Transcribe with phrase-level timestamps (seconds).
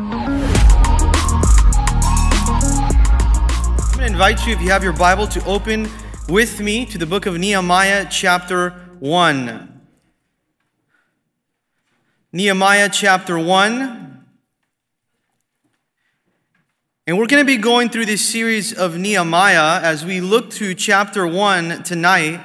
[0.00, 0.10] I'm
[3.94, 5.90] going to invite you, if you have your Bible, to open
[6.28, 9.80] with me to the book of Nehemiah, chapter 1.
[12.32, 14.24] Nehemiah, chapter 1.
[17.08, 20.74] And we're going to be going through this series of Nehemiah as we look to
[20.74, 22.40] chapter 1 tonight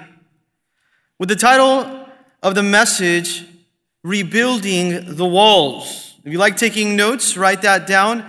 [1.19, 2.07] with the title
[2.41, 3.45] of the message,
[4.01, 6.12] Rebuilding the Walls.
[6.25, 8.23] If you like taking notes, write that down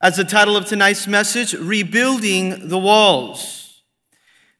[0.00, 3.82] as the title of tonight's message, Rebuilding the Walls.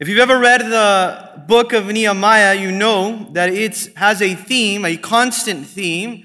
[0.01, 4.84] If you've ever read the book of Nehemiah, you know that it has a theme,
[4.84, 6.25] a constant theme,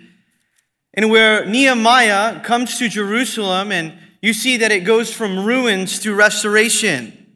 [0.95, 6.15] and where Nehemiah comes to Jerusalem and you see that it goes from ruins to
[6.15, 7.27] restoration.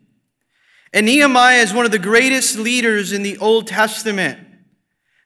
[0.92, 4.40] And Nehemiah is one of the greatest leaders in the Old Testament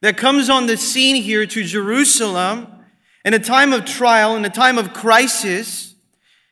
[0.02, 2.74] that comes on the scene here to Jerusalem
[3.28, 5.94] in a time of trial, in a time of crisis,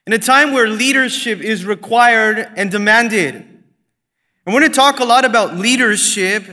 [0.06, 3.34] in a time where leadership is required and demanded.
[3.34, 6.44] And we're going to talk a lot about leadership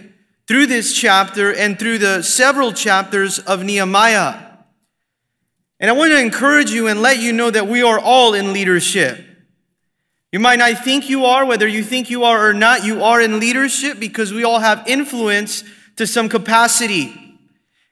[0.46, 4.36] through this chapter and through the several chapters of Nehemiah.
[5.80, 8.52] And I want to encourage you and let you know that we are all in
[8.52, 9.18] leadership.
[10.30, 13.20] You might not think you are, whether you think you are or not, you are
[13.20, 15.64] in leadership because we all have influence
[15.96, 17.12] to some capacity.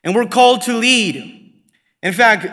[0.04, 1.38] And we're called to lead.
[2.02, 2.46] In fact,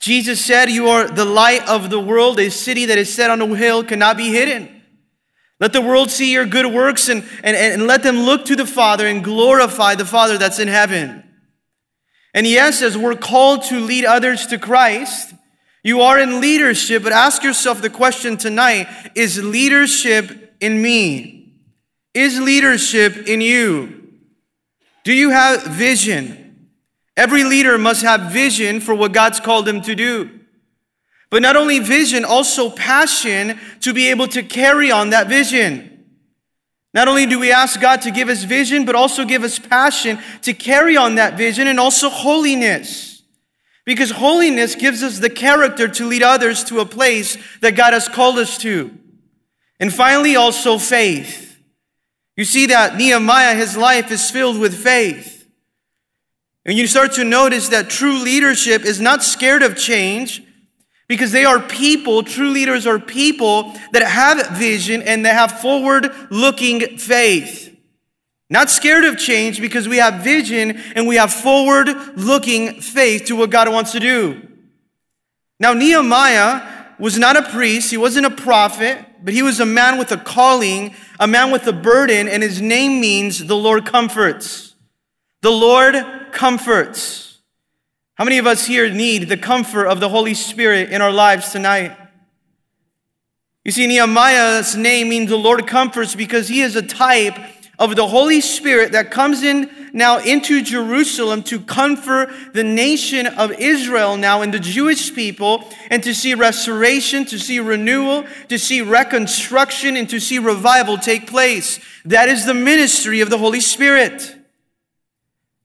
[0.00, 2.38] Jesus said, You are the light of the world.
[2.38, 4.82] A city that is set on a hill cannot be hidden.
[5.60, 8.66] Let the world see your good works and, and, and let them look to the
[8.66, 11.24] Father and glorify the Father that's in heaven.
[12.32, 15.34] And yes, as we're called to lead others to Christ,
[15.82, 21.54] you are in leadership, but ask yourself the question tonight is leadership in me?
[22.14, 24.12] Is leadership in you?
[25.04, 26.47] Do you have vision?
[27.18, 30.38] Every leader must have vision for what God's called them to do.
[31.30, 36.06] But not only vision, also passion to be able to carry on that vision.
[36.94, 40.20] Not only do we ask God to give us vision, but also give us passion
[40.42, 43.24] to carry on that vision and also holiness.
[43.84, 48.08] Because holiness gives us the character to lead others to a place that God has
[48.08, 48.96] called us to.
[49.80, 51.58] And finally, also faith.
[52.36, 55.37] You see that Nehemiah, his life is filled with faith.
[56.68, 60.42] And you start to notice that true leadership is not scared of change
[61.06, 66.12] because they are people, true leaders are people that have vision and they have forward
[66.30, 67.74] looking faith.
[68.50, 73.36] Not scared of change because we have vision and we have forward looking faith to
[73.36, 74.46] what God wants to do.
[75.58, 76.68] Now, Nehemiah
[76.98, 80.18] was not a priest, he wasn't a prophet, but he was a man with a
[80.18, 84.67] calling, a man with a burden, and his name means the Lord comforts.
[85.40, 85.94] The Lord
[86.32, 87.38] comforts.
[88.14, 91.52] How many of us here need the comfort of the Holy Spirit in our lives
[91.52, 91.96] tonight?
[93.64, 97.38] You see, Nehemiah's name means the Lord comforts because he is a type
[97.78, 103.52] of the Holy Spirit that comes in now into Jerusalem to comfort the nation of
[103.52, 108.80] Israel now and the Jewish people and to see restoration, to see renewal, to see
[108.80, 111.78] reconstruction, and to see revival take place.
[112.04, 114.34] That is the ministry of the Holy Spirit.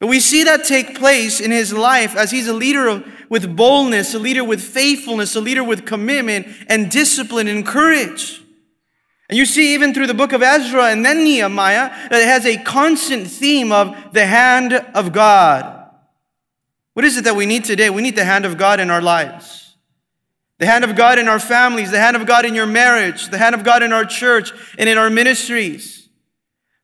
[0.04, 3.56] But we see that take place in his life as he's a leader of, with
[3.56, 8.44] boldness, a leader with faithfulness, a leader with commitment and discipline and courage.
[9.30, 12.46] And you see, even through the book of Ezra and then Nehemiah, that it has
[12.46, 15.90] a constant theme of the hand of God.
[16.96, 17.90] What is it that we need today?
[17.90, 19.78] We need the hand of God in our lives.
[20.58, 23.38] The hand of God in our families, the hand of God in your marriage, the
[23.38, 26.03] hand of God in our church and in our ministries.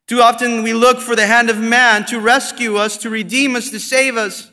[0.09, 3.69] Too often we look for the hand of man to rescue us, to redeem us,
[3.69, 4.51] to save us.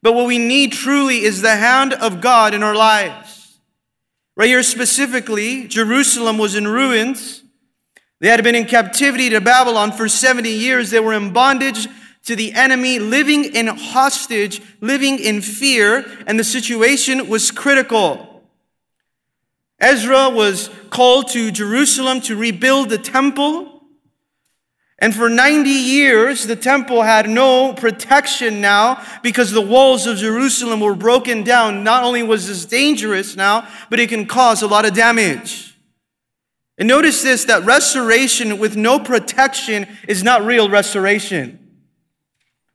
[0.00, 3.58] But what we need truly is the hand of God in our lives.
[4.36, 7.42] Right here specifically, Jerusalem was in ruins.
[8.20, 10.90] They had been in captivity to Babylon for 70 years.
[10.90, 11.88] They were in bondage
[12.26, 18.44] to the enemy, living in hostage, living in fear, and the situation was critical.
[19.80, 23.71] Ezra was called to Jerusalem to rebuild the temple.
[25.02, 30.78] And for 90 years, the temple had no protection now because the walls of Jerusalem
[30.78, 31.82] were broken down.
[31.82, 35.76] Not only was this dangerous now, but it can cause a lot of damage.
[36.78, 41.58] And notice this that restoration with no protection is not real restoration.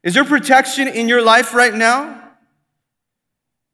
[0.04, 2.34] Is there protection in your life right now?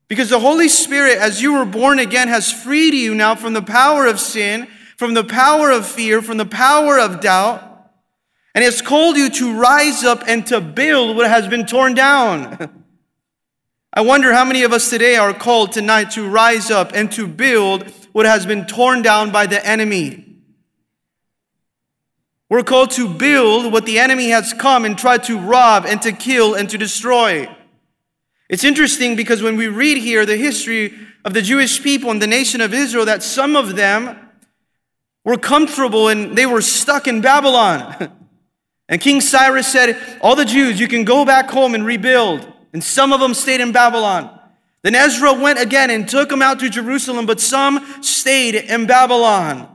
[0.07, 3.63] Because the Holy Spirit, as you were born again, has freed you now from the
[3.63, 7.72] power of sin, from the power of fear, from the power of doubt
[8.55, 12.85] and has called you to rise up and to build what has been torn down.
[13.94, 17.27] I wonder how many of us today are called tonight to rise up and to
[17.27, 20.23] build what has been torn down by the enemy.
[22.50, 26.11] We're called to build what the enemy has come and tried to rob and to
[26.11, 27.47] kill and to destroy.
[28.50, 30.94] It's interesting because when we read here the history
[31.25, 34.19] of the Jewish people and the nation of Israel, that some of them
[35.23, 38.11] were comfortable and they were stuck in Babylon.
[38.89, 42.83] and King Cyrus said, All the Jews, you can go back home and rebuild and
[42.83, 44.39] some of them stayed in Babylon.
[44.81, 49.69] Then Ezra went again and took them out to Jerusalem, but some stayed in Babylon.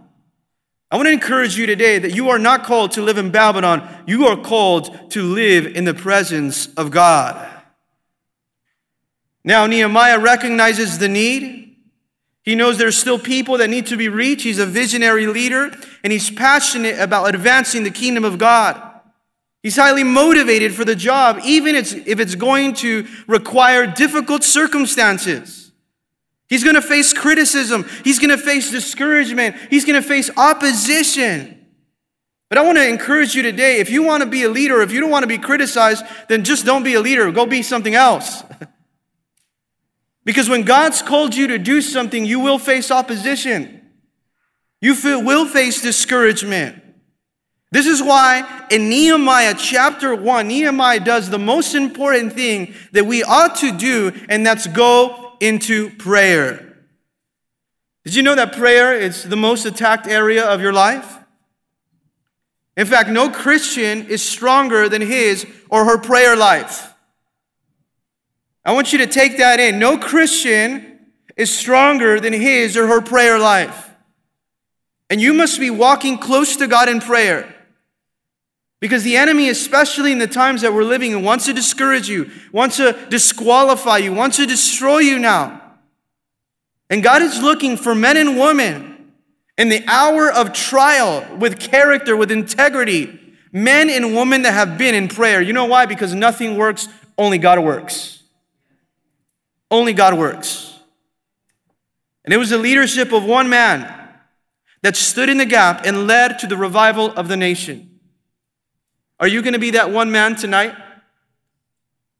[0.90, 3.88] I want to encourage you today that you are not called to live in Babylon,
[4.06, 7.48] you are called to live in the presence of God.
[9.44, 11.76] Now, Nehemiah recognizes the need.
[12.42, 14.42] He knows there's still people that need to be reached.
[14.42, 15.70] He's a visionary leader,
[16.02, 18.87] and he's passionate about advancing the kingdom of God.
[19.62, 25.72] He's highly motivated for the job, even if it's going to require difficult circumstances.
[26.48, 27.84] He's going to face criticism.
[28.04, 29.56] He's going to face discouragement.
[29.68, 31.66] He's going to face opposition.
[32.48, 34.90] But I want to encourage you today if you want to be a leader, if
[34.90, 37.30] you don't want to be criticized, then just don't be a leader.
[37.30, 38.42] Go be something else.
[40.24, 43.82] because when God's called you to do something, you will face opposition.
[44.80, 46.82] You will face discouragement.
[47.70, 53.22] This is why in Nehemiah chapter 1, Nehemiah does the most important thing that we
[53.22, 56.76] ought to do, and that's go into prayer.
[58.04, 61.18] Did you know that prayer is the most attacked area of your life?
[62.74, 66.94] In fact, no Christian is stronger than his or her prayer life.
[68.64, 69.78] I want you to take that in.
[69.78, 71.00] No Christian
[71.36, 73.90] is stronger than his or her prayer life.
[75.10, 77.54] And you must be walking close to God in prayer.
[78.80, 82.30] Because the enemy, especially in the times that we're living in, wants to discourage you,
[82.52, 85.60] wants to disqualify you, wants to destroy you now.
[86.88, 89.12] And God is looking for men and women
[89.56, 93.18] in the hour of trial with character, with integrity,
[93.52, 95.42] men and women that have been in prayer.
[95.42, 95.86] You know why?
[95.86, 96.88] Because nothing works,
[97.18, 98.22] only God works.
[99.70, 100.78] Only God works.
[102.24, 103.92] And it was the leadership of one man
[104.82, 107.87] that stood in the gap and led to the revival of the nation.
[109.20, 110.74] Are you going to be that one man tonight?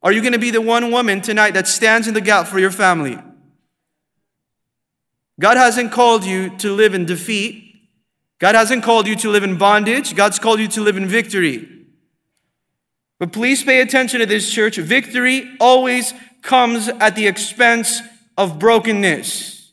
[0.02, 2.58] Are you going to be the one woman tonight that stands in the gap for
[2.58, 3.18] your family?
[5.40, 7.64] God hasn't called you to live in defeat.
[8.38, 10.14] God hasn't called you to live in bondage.
[10.14, 11.68] God's called you to live in victory.
[13.18, 14.76] But please pay attention to this, church.
[14.76, 18.00] Victory always comes at the expense
[18.36, 19.72] of brokenness.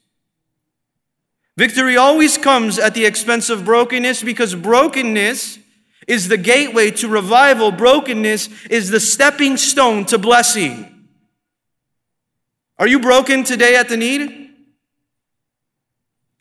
[1.57, 5.59] Victory always comes at the expense of brokenness because brokenness
[6.07, 7.71] is the gateway to revival.
[7.71, 11.07] Brokenness is the stepping stone to blessing.
[12.77, 14.51] Are you broken today at the need?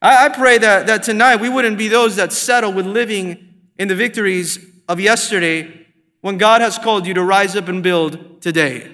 [0.03, 3.89] I, I pray that, that tonight we wouldn't be those that settle with living in
[3.89, 4.59] the victories
[4.89, 5.87] of yesterday
[6.21, 8.91] when God has called you to rise up and build today.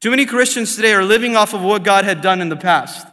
[0.00, 3.06] Too many Christians today are living off of what God had done in the past.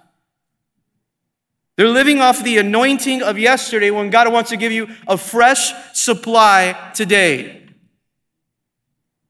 [1.77, 5.71] They're living off the anointing of yesterday when God wants to give you a fresh
[5.93, 7.67] supply today.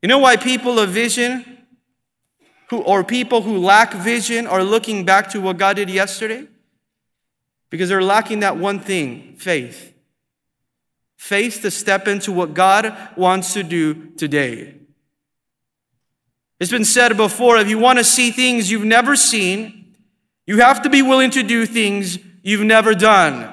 [0.02, 1.66] You know why people of vision
[2.70, 6.48] who, or people who lack vision are looking back to what God did yesterday?
[7.70, 9.94] Because they're lacking that one thing faith.
[11.18, 14.76] Faith to step into what God wants to do today.
[16.62, 19.96] It's been said before if you want to see things you've never seen,
[20.46, 23.46] you have to be willing to do things you've never done.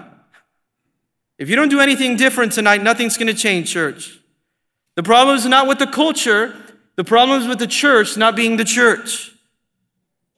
[1.36, 4.20] If you don't do anything different tonight, nothing's going to change, church.
[4.94, 6.54] The problem is not with the culture,
[6.94, 9.32] the problem is with the church not being the church.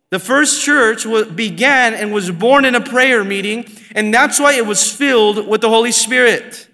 [0.09, 4.65] The first church began and was born in a prayer meeting, and that's why it
[4.65, 6.67] was filled with the Holy Spirit.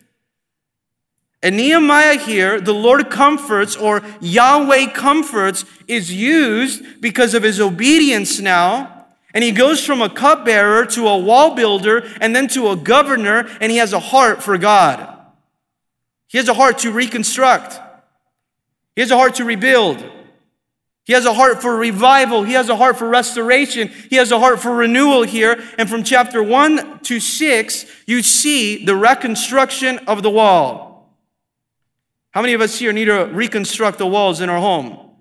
[1.42, 8.38] And Nehemiah here, the Lord comforts or Yahweh comforts, is used because of his obedience
[8.38, 8.91] now
[9.34, 13.48] and he goes from a cupbearer to a wall builder and then to a governor,
[13.60, 15.08] and he has a heart for God.
[16.28, 17.78] He has a heart to reconstruct,
[18.94, 20.04] he has a heart to rebuild.
[21.04, 22.44] He has a heart for revival.
[22.44, 23.88] He has a heart for restoration.
[24.08, 25.60] He has a heart for renewal here.
[25.76, 31.18] And from chapter 1 to 6, you see the reconstruction of the wall.
[32.30, 35.11] How many of us here need to reconstruct the walls in our home?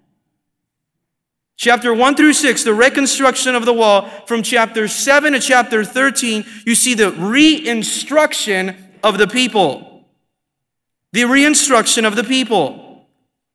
[1.62, 4.10] Chapter 1 through 6, the reconstruction of the wall.
[4.25, 10.08] From chapter 7 to chapter 13, you see the reinstruction of the people.
[11.12, 13.06] The reinstruction of the people.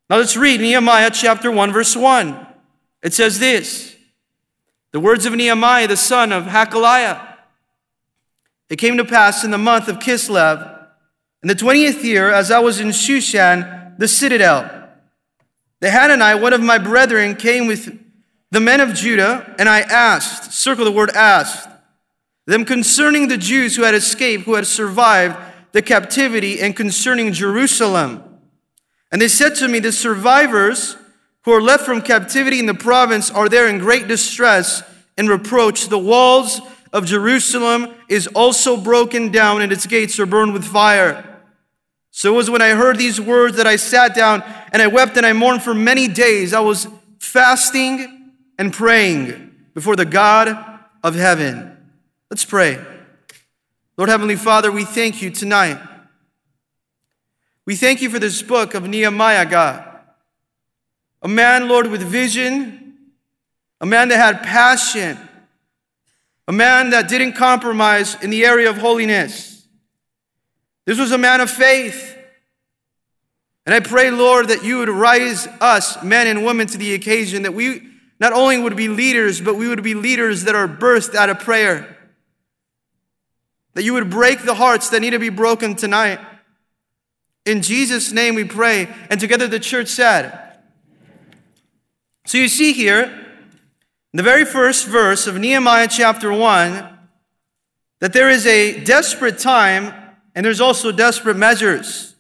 [0.08, 2.46] Now let's read Nehemiah chapter 1, verse 1.
[3.02, 3.96] It says this
[4.92, 7.38] the words of Nehemiah, the son of Hachaliah.
[8.70, 10.86] It came to pass in the month of Kislev,
[11.42, 14.75] in the 20th year, as I was in Shushan, the citadel,
[15.80, 17.98] the Hanani, one of my brethren, came with
[18.50, 21.68] the men of Judah, and I asked, circle the word asked,
[22.46, 25.36] them concerning the Jews who had escaped, who had survived
[25.72, 28.22] the captivity, and concerning Jerusalem.
[29.12, 30.96] And they said to me, The survivors
[31.42, 34.82] who are left from captivity in the province are there in great distress
[35.18, 35.88] and reproach.
[35.88, 36.60] The walls
[36.92, 41.35] of Jerusalem is also broken down, and its gates are burned with fire.
[42.16, 44.42] So it was when I heard these words that I sat down
[44.72, 46.54] and I wept and I mourned for many days.
[46.54, 50.48] I was fasting and praying before the God
[51.04, 51.76] of heaven.
[52.30, 52.82] Let's pray.
[53.98, 55.78] Lord Heavenly Father, we thank you tonight.
[57.66, 59.86] We thank you for this book of Nehemiah, God.
[61.20, 62.94] A man, Lord, with vision,
[63.78, 65.18] a man that had passion,
[66.48, 69.55] a man that didn't compromise in the area of holiness.
[70.86, 72.16] This was a man of faith.
[73.66, 77.42] And I pray, Lord, that you would rise us, men and women, to the occasion
[77.42, 77.82] that we
[78.20, 81.40] not only would be leaders, but we would be leaders that are birthed out of
[81.40, 81.96] prayer.
[83.74, 86.20] That you would break the hearts that need to be broken tonight.
[87.44, 88.88] In Jesus' name we pray.
[89.10, 90.54] And together the church said.
[92.26, 93.26] So you see here,
[94.12, 96.88] the very first verse of Nehemiah chapter 1,
[98.00, 99.92] that there is a desperate time
[100.36, 102.14] and there's also desperate measures.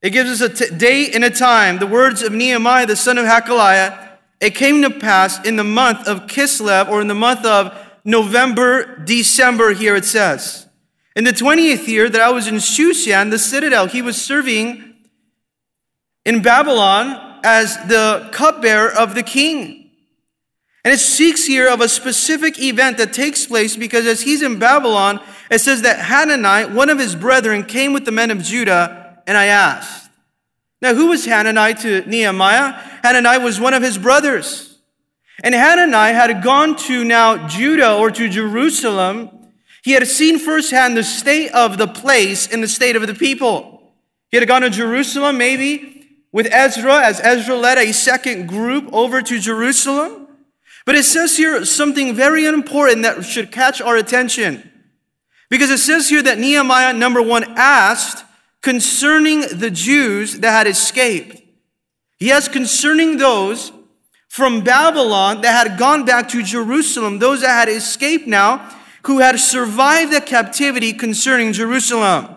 [0.00, 1.78] It gives us a t- date and a time.
[1.78, 6.06] The words of Nehemiah, the son of Hachaliah, it came to pass in the month
[6.06, 10.68] of Kislev, or in the month of November, December, here it says.
[11.14, 14.94] In the 20th year that I was in Shushan, the citadel, he was serving
[16.24, 19.81] in Babylon as the cupbearer of the king.
[20.84, 24.58] And it speaks here of a specific event that takes place because as he's in
[24.58, 25.20] Babylon,
[25.50, 29.36] it says that Hanani, one of his brethren, came with the men of Judah, and
[29.36, 30.10] I asked.
[30.80, 32.72] Now, who was Hanani to Nehemiah?
[33.04, 34.80] Hanani was one of his brothers.
[35.44, 39.30] And Hanani had gone to now Judah or to Jerusalem.
[39.84, 43.92] He had seen firsthand the state of the place and the state of the people.
[44.30, 49.22] He had gone to Jerusalem, maybe with Ezra, as Ezra led a second group over
[49.22, 50.21] to Jerusalem.
[50.84, 54.70] But it says here something very important that should catch our attention.
[55.48, 58.24] Because it says here that Nehemiah, number one, asked
[58.62, 61.42] concerning the Jews that had escaped.
[62.18, 63.72] He asked concerning those
[64.28, 68.66] from Babylon that had gone back to Jerusalem, those that had escaped now,
[69.04, 72.28] who had survived the captivity concerning Jerusalem.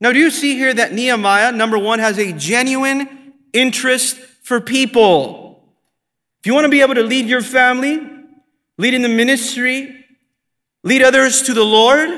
[0.00, 5.51] Now, do you see here that Nehemiah, number one, has a genuine interest for people?
[6.42, 8.04] If you want to be able to lead your family,
[8.76, 10.04] lead in the ministry,
[10.82, 12.10] lead others to the Lord,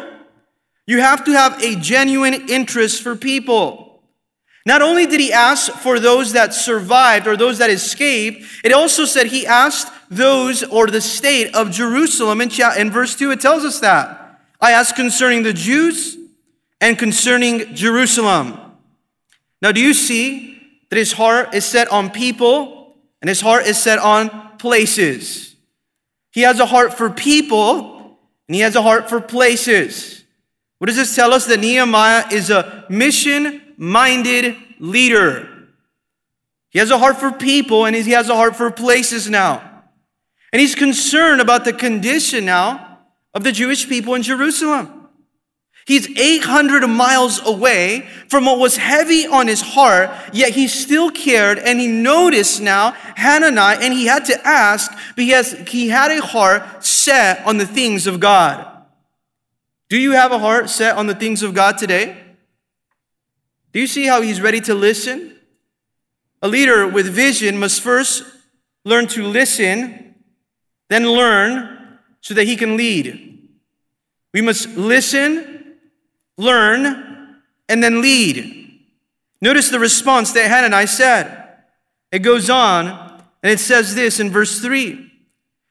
[0.86, 4.02] you have to have a genuine interest for people.
[4.64, 9.04] Not only did he ask for those that survived or those that escaped, it also
[9.04, 12.40] said he asked those or the state of Jerusalem.
[12.40, 14.40] In, in verse 2, it tells us that.
[14.58, 16.16] I asked concerning the Jews
[16.80, 18.58] and concerning Jerusalem.
[19.60, 22.83] Now, do you see that his heart is set on people
[23.24, 25.56] and his heart is set on places?
[26.30, 30.22] He has a heart for people and he has a heart for places.
[30.76, 31.46] What does this tell us?
[31.46, 35.48] That Nehemiah is a mission minded leader.
[36.68, 39.84] He has a heart for people and he has a heart for places now.
[40.52, 42.98] And he's concerned about the condition now
[43.32, 45.03] of the Jewish people in Jerusalem.
[45.86, 51.58] He's 800 miles away from what was heavy on his heart, yet he still cared
[51.58, 56.82] and he noticed now Hanani and he had to ask because he had a heart
[56.82, 58.66] set on the things of God.
[59.90, 62.16] Do you have a heart set on the things of God today?
[63.72, 65.38] Do you see how he's ready to listen?
[66.40, 68.24] A leader with vision must first
[68.86, 70.14] learn to listen,
[70.88, 73.50] then learn so that he can lead.
[74.32, 75.53] We must listen
[76.36, 78.80] learn, and then lead.
[79.40, 81.40] Notice the response that Hanani said.
[82.10, 82.86] It goes on,
[83.42, 85.12] and it says this in verse 3.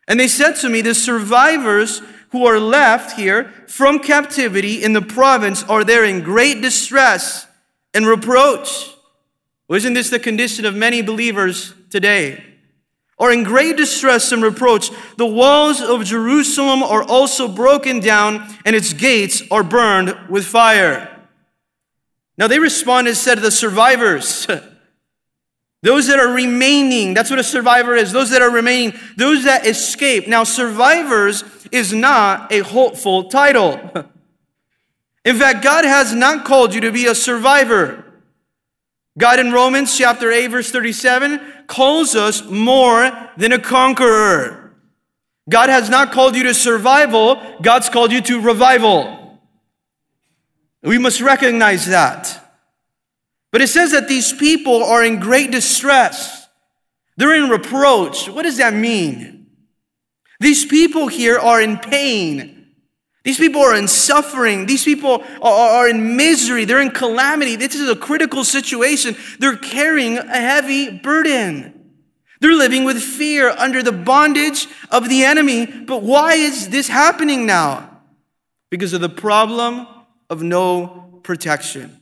[0.07, 5.01] And they said to me, The survivors who are left here from captivity in the
[5.01, 7.47] province are there in great distress
[7.93, 8.89] and reproach.
[9.67, 12.52] Well, isn't this the condition of many believers today?
[13.23, 14.91] Are in great distress and reproach.
[15.15, 21.09] The walls of Jerusalem are also broken down, and its gates are burned with fire.
[22.37, 24.45] Now they responded, and said to the survivors,
[25.83, 28.11] Those that are remaining, that's what a survivor is.
[28.11, 30.29] Those that are remaining, those that escape.
[30.29, 33.91] Now, survivors is not a hopeful title.
[35.25, 38.12] In fact, God has not called you to be a survivor.
[39.17, 44.75] God in Romans chapter 8 verse 37 calls us more than a conqueror.
[45.49, 49.41] God has not called you to survival, God's called you to revival.
[50.81, 52.39] We must recognize that.
[53.51, 56.47] But it says that these people are in great distress.
[57.17, 58.27] They're in reproach.
[58.27, 59.47] What does that mean?
[60.39, 62.62] These people here are in pain.
[63.23, 64.65] These people are in suffering.
[64.65, 66.65] These people are, are, in misery.
[66.65, 67.55] They're in calamity.
[67.55, 69.15] This is a critical situation.
[69.39, 71.73] They're carrying a heavy burden.
[72.41, 75.65] They're living with fear under the bondage of the enemy.
[75.65, 78.01] But why is this happening now?
[78.69, 79.87] Because of the problem
[80.29, 82.01] of no protection.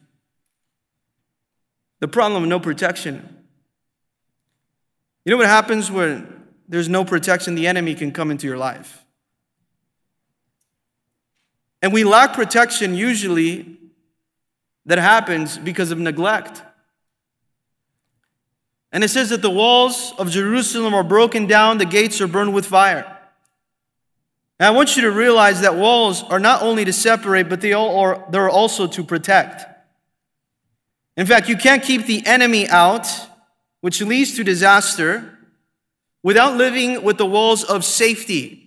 [2.00, 3.44] The problem of no protection.
[5.24, 7.54] You know what happens when there's no protection?
[7.54, 9.01] The enemy can come into your life.
[11.82, 13.78] And we lack protection usually
[14.86, 16.62] that happens because of neglect.
[18.92, 22.54] And it says that the walls of Jerusalem are broken down, the gates are burned
[22.54, 23.18] with fire.
[24.60, 27.74] And I want you to realize that walls are not only to separate, but they
[27.74, 29.64] all are, they're also to protect.
[31.18, 33.08] In fact, you can't keep the enemy out,
[33.80, 35.40] which leads to disaster,
[36.22, 38.61] without living with the walls of safety.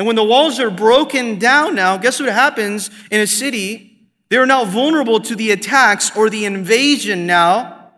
[0.00, 4.08] And when the walls are broken down now, guess what happens in a city?
[4.30, 7.90] They are now vulnerable to the attacks or the invasion now.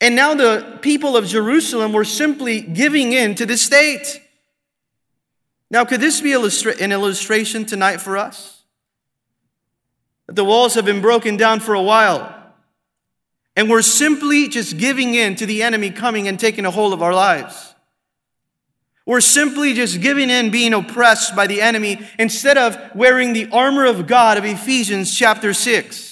[0.00, 4.22] And now the people of Jerusalem were simply giving in to the state.
[5.72, 8.62] Now, could this be an illustration tonight for us?
[10.28, 12.32] That the walls have been broken down for a while.
[13.56, 17.02] And we're simply just giving in to the enemy coming and taking a hold of
[17.02, 17.69] our lives.
[19.06, 23.86] We're simply just giving in, being oppressed by the enemy, instead of wearing the armor
[23.86, 26.10] of God of Ephesians chapter 6.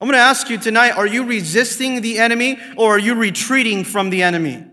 [0.00, 3.84] I'm going to ask you tonight are you resisting the enemy or are you retreating
[3.84, 4.64] from the enemy?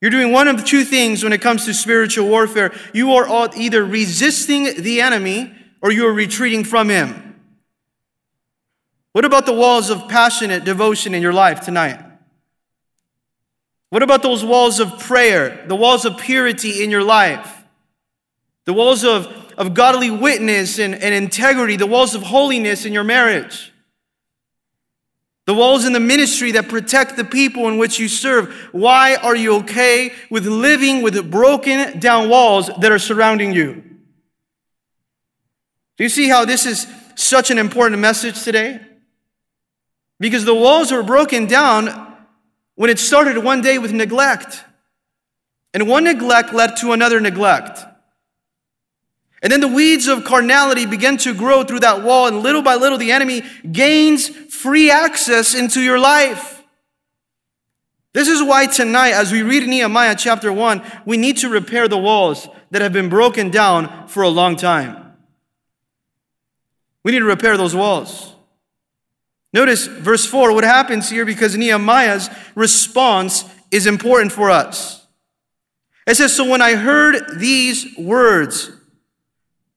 [0.00, 2.72] You're doing one of two things when it comes to spiritual warfare.
[2.92, 7.40] You are either resisting the enemy or you are retreating from him.
[9.12, 12.05] What about the walls of passionate devotion in your life tonight?
[13.90, 17.64] What about those walls of prayer, the walls of purity in your life,
[18.64, 23.04] the walls of, of godly witness and, and integrity, the walls of holiness in your
[23.04, 23.72] marriage?
[25.46, 28.52] The walls in the ministry that protect the people in which you serve.
[28.72, 33.84] Why are you okay with living with broken down walls that are surrounding you?
[35.96, 38.80] Do you see how this is such an important message today?
[40.18, 42.15] Because the walls are broken down
[42.76, 44.64] when it started one day with neglect.
[45.74, 47.80] And one neglect led to another neglect.
[49.42, 52.76] And then the weeds of carnality begin to grow through that wall, and little by
[52.76, 56.62] little, the enemy gains free access into your life.
[58.12, 61.98] This is why tonight, as we read Nehemiah chapter 1, we need to repair the
[61.98, 65.12] walls that have been broken down for a long time.
[67.04, 68.35] We need to repair those walls.
[69.52, 75.06] Notice verse 4, what happens here because Nehemiah's response is important for us.
[76.06, 78.70] It says, So when I heard these words,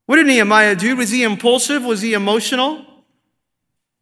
[0.05, 0.95] what did Nehemiah do?
[0.95, 1.83] Was he impulsive?
[1.83, 2.85] Was he emotional?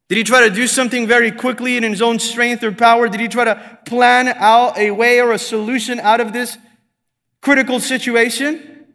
[0.09, 3.09] Did he try to do something very quickly in his own strength or power?
[3.09, 6.57] Did he try to plan out a way or a solution out of this
[7.41, 8.85] critical situation?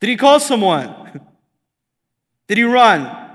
[0.00, 1.20] Did he call someone?
[2.46, 3.27] Did he run?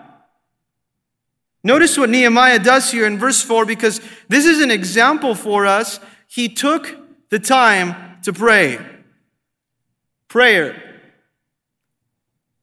[1.63, 5.99] Notice what Nehemiah does here in verse 4 because this is an example for us.
[6.27, 6.95] He took
[7.29, 8.79] the time to pray.
[10.27, 10.81] Prayer.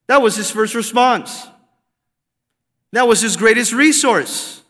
[0.07, 1.47] That was his first response.
[2.93, 4.63] That was his greatest resource.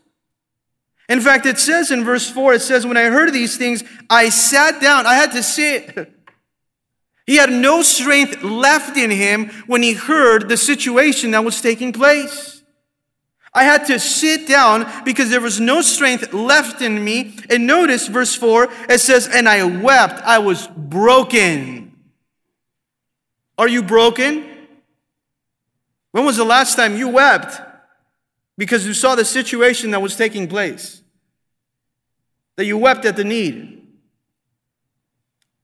[1.08, 4.28] In fact, it says in verse 4, it says, When I heard these things, I
[4.28, 5.06] sat down.
[5.06, 6.14] I had to sit.
[7.26, 11.92] He had no strength left in him when he heard the situation that was taking
[11.92, 12.59] place.
[13.52, 17.36] I had to sit down because there was no strength left in me.
[17.48, 20.22] And notice verse 4, it says, And I wept.
[20.22, 21.92] I was broken.
[23.58, 24.46] Are you broken?
[26.12, 27.60] When was the last time you wept
[28.56, 31.02] because you saw the situation that was taking place?
[32.56, 33.82] That you wept at the need?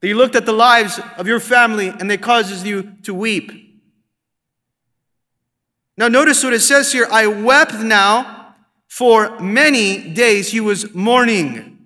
[0.01, 3.66] That you looked at the lives of your family and they causes you to weep?
[5.99, 8.37] Now, notice what it says here I wept now
[8.97, 11.77] For many days he was mourning.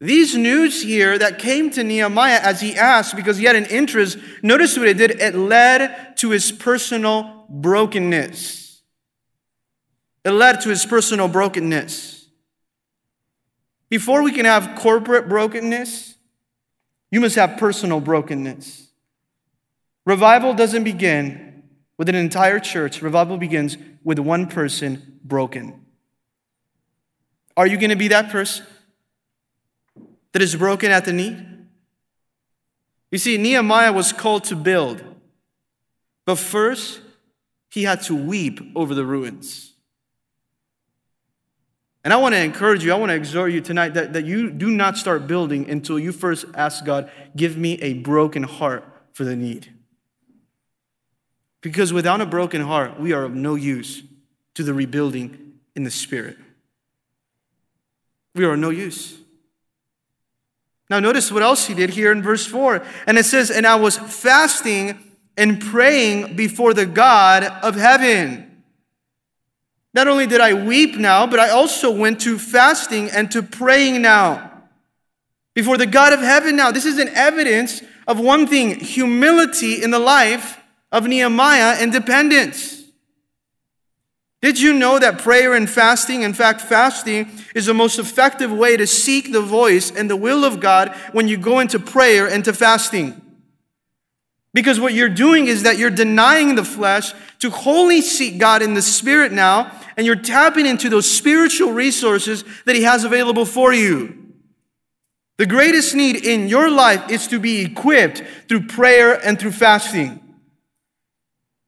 [0.00, 4.18] These news here that came to Nehemiah as he asked because he had an interest,
[4.42, 5.12] notice what it did.
[5.12, 8.82] It led to his personal brokenness.
[10.24, 12.26] It led to his personal brokenness.
[13.88, 16.16] Before we can have corporate brokenness,
[17.12, 18.88] you must have personal brokenness.
[20.04, 21.45] Revival doesn't begin
[21.98, 25.84] with an entire church, revival begins with one person broken.
[27.56, 28.66] Are you going to be that person?
[30.36, 31.34] that is broken at the knee?
[33.10, 35.02] You see, Nehemiah was called to build,
[36.26, 37.00] but first,
[37.70, 39.72] he had to weep over the ruins.
[42.04, 44.50] And I want to encourage you, I want to exhort you tonight that, that you
[44.50, 49.24] do not start building until you first ask God, give me a broken heart for
[49.24, 49.72] the need.
[51.66, 54.04] Because without a broken heart, we are of no use
[54.54, 56.36] to the rebuilding in the spirit.
[58.36, 59.18] We are no use.
[60.88, 62.86] Now, notice what else he did here in verse 4.
[63.08, 64.96] And it says, And I was fasting
[65.36, 68.62] and praying before the God of heaven.
[69.92, 74.02] Not only did I weep now, but I also went to fasting and to praying
[74.02, 74.52] now
[75.52, 76.70] before the God of heaven now.
[76.70, 80.60] This is an evidence of one thing humility in the life
[80.92, 82.84] of Nehemiah and dependence.
[84.42, 88.76] Did you know that prayer and fasting, in fact, fasting is the most effective way
[88.76, 92.44] to seek the voice and the will of God when you go into prayer and
[92.44, 93.20] to fasting?
[94.52, 98.74] Because what you're doing is that you're denying the flesh to wholly seek God in
[98.74, 103.72] the spirit now, and you're tapping into those spiritual resources that He has available for
[103.72, 104.32] you.
[105.38, 110.22] The greatest need in your life is to be equipped through prayer and through fasting.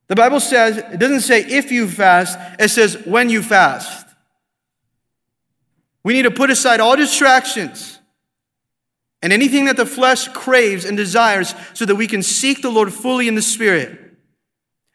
[0.08, 4.06] The Bible says, it doesn't say if you fast, it says when you fast.
[6.02, 7.98] We need to put aside all distractions
[9.20, 12.92] and anything that the flesh craves and desires so that we can seek the Lord
[12.92, 13.98] fully in the Spirit.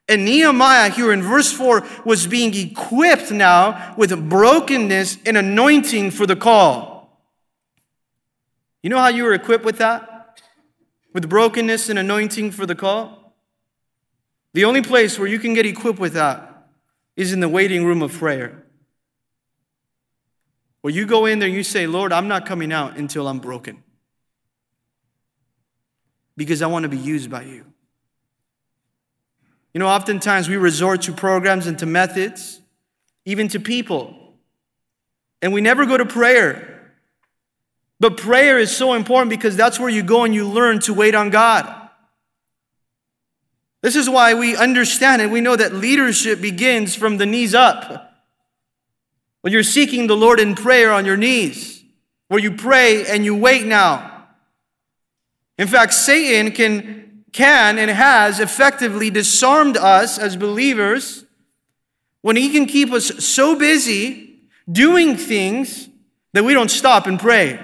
[0.08, 6.26] And Nehemiah, here in verse 4, was being equipped now with brokenness and anointing for
[6.26, 7.24] the call.
[8.82, 10.42] You know how you were equipped with that?
[11.14, 13.23] With brokenness and anointing for the call?
[14.54, 16.68] The only place where you can get equipped with that
[17.16, 18.64] is in the waiting room of prayer.
[20.82, 23.40] Where you go in there and you say, Lord, I'm not coming out until I'm
[23.40, 23.84] broken.
[26.36, 27.66] Because I want to be used by you.
[29.74, 32.62] You know, oftentimes we resort to programs and to methods,
[33.26, 34.16] even to people,
[35.42, 36.92] and we never go to prayer.
[38.00, 41.16] But prayer is so important because that's where you go and you learn to wait
[41.16, 41.83] on God.
[43.84, 48.16] This is why we understand and we know that leadership begins from the knees up.
[49.42, 51.84] When you're seeking the Lord in prayer on your knees,
[52.30, 54.26] where you pray and you wait now.
[55.58, 61.26] In fact, Satan can, can and has effectively disarmed us as believers
[62.22, 64.40] when he can keep us so busy
[64.72, 65.90] doing things
[66.32, 67.60] that we don't stop and pray.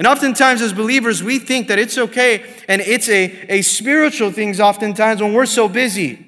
[0.00, 4.58] And oftentimes, as believers, we think that it's okay and it's a, a spiritual things
[4.58, 6.26] oftentimes when we're so busy.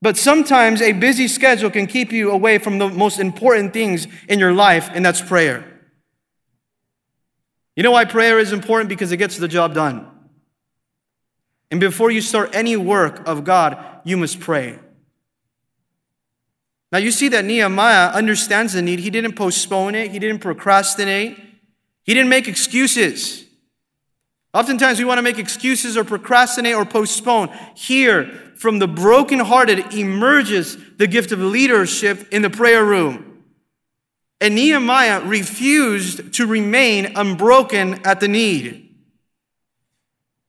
[0.00, 4.38] But sometimes a busy schedule can keep you away from the most important things in
[4.38, 5.62] your life, and that's prayer.
[7.76, 8.88] You know why prayer is important?
[8.88, 10.08] Because it gets the job done.
[11.70, 14.78] And before you start any work of God, you must pray.
[16.90, 18.98] Now you see that Nehemiah understands the need.
[19.00, 21.38] He didn't postpone it, he didn't procrastinate,
[22.02, 23.44] he didn't make excuses.
[24.54, 27.50] Oftentimes we want to make excuses or procrastinate or postpone.
[27.74, 28.24] Here,
[28.56, 33.44] from the brokenhearted emerges the gift of leadership in the prayer room.
[34.40, 38.96] And Nehemiah refused to remain unbroken at the need.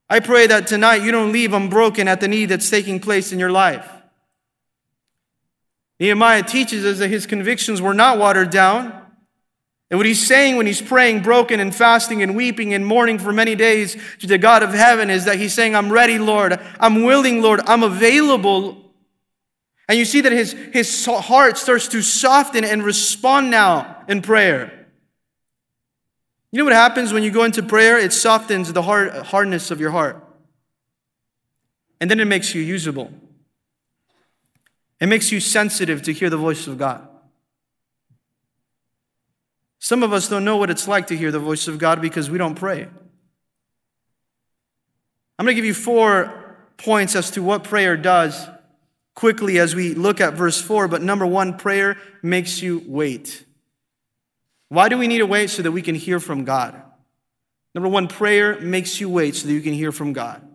[0.10, 3.38] I pray that tonight you don't leave unbroken at the need that's taking place in
[3.38, 3.88] your life.
[6.00, 8.96] Nehemiah teaches us that his convictions were not watered down.
[9.92, 13.34] And what he's saying when he's praying, broken and fasting and weeping and mourning for
[13.34, 16.60] many days to the God of heaven is that he's saying, I'm ready, Lord.
[16.80, 17.60] I'm willing, Lord.
[17.66, 18.78] I'm available.
[19.88, 24.88] And you see that his, his heart starts to soften and respond now in prayer.
[26.52, 27.98] You know what happens when you go into prayer?
[27.98, 30.24] It softens the hard, hardness of your heart.
[32.00, 33.12] And then it makes you usable.
[35.00, 37.08] It makes you sensitive to hear the voice of God.
[39.80, 42.30] Some of us don't know what it's like to hear the voice of God because
[42.30, 42.88] we don't pray.
[45.38, 48.48] I'm going to give you four points as to what prayer does
[49.16, 50.90] quickly as we look at verse 4.
[50.90, 53.46] But number one, prayer makes you wait.
[54.68, 55.50] Why do we need to wait?
[55.50, 56.82] So that we can hear from God.
[57.74, 60.46] Number one, prayer makes you wait so that you can hear from God.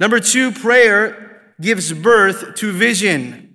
[0.00, 3.54] Number two, prayer gives birth to vision.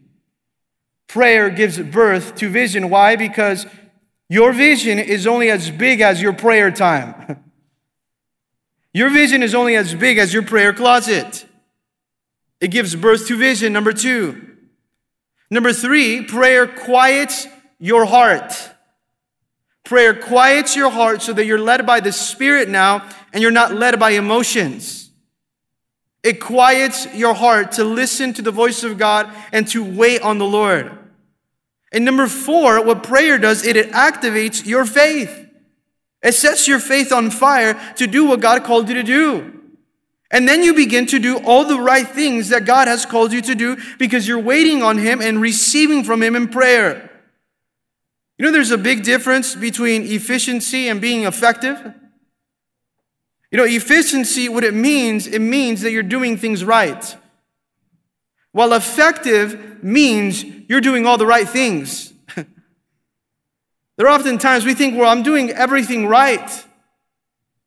[1.07, 2.89] Prayer gives birth to vision.
[2.89, 3.15] Why?
[3.15, 3.65] Because
[4.29, 7.43] your vision is only as big as your prayer time.
[8.93, 11.45] your vision is only as big as your prayer closet.
[12.61, 13.73] It gives birth to vision.
[13.73, 14.47] Number two.
[15.49, 17.45] Number three, prayer quiets
[17.77, 18.53] your heart.
[19.83, 23.73] Prayer quiets your heart so that you're led by the Spirit now and you're not
[23.73, 25.00] led by emotions.
[26.23, 30.37] It quiets your heart to listen to the voice of God and to wait on
[30.37, 30.97] the Lord.
[31.91, 35.47] And number four, what prayer does, it, activates your faith.
[36.21, 39.59] It sets your faith on fire to do what God called you to do.
[40.29, 43.41] And then you begin to do all the right things that God has called you
[43.41, 47.09] to do because you're waiting on Him and receiving from Him in prayer.
[48.37, 51.93] You know, there's a big difference between efficiency and being effective.
[53.51, 57.15] You know, efficiency, what it means, it means that you're doing things right.
[58.53, 62.13] While effective means you're doing all the right things.
[62.35, 66.65] there are often times we think, well, I'm doing everything right.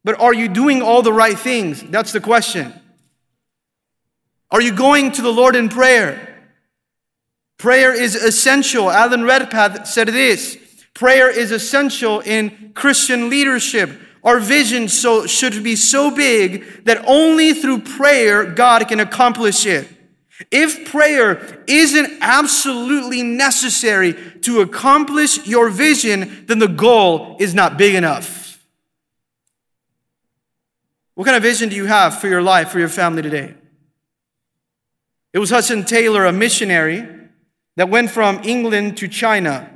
[0.04, 1.82] But are you doing all the right things?
[1.82, 2.72] That's the question.
[4.50, 6.34] Are you going to the Lord in prayer?
[7.58, 8.90] Prayer is essential.
[8.90, 10.58] Alan Redpath said this
[10.92, 13.90] prayer is essential in Christian leadership.
[14.24, 19.86] Our vision so, should be so big that only through prayer God can accomplish it.
[20.50, 27.94] If prayer isn't absolutely necessary to accomplish your vision, then the goal is not big
[27.94, 28.64] enough.
[31.14, 33.54] What kind of vision do you have for your life, for your family today?
[35.32, 37.06] It was Hudson Taylor, a missionary,
[37.76, 39.70] that went from England to China.